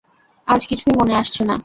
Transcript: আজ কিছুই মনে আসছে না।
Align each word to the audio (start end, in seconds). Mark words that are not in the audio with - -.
আজ 0.47 0.61
কিছুই 0.67 0.93
মনে 0.99 1.13
আসছে 1.15 1.41
না। 1.43 1.55